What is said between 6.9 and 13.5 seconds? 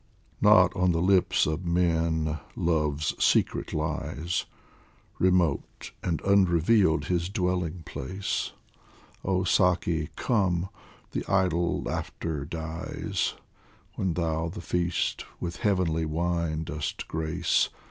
his dwelling place. Oh Saki, come! the idle laughter dies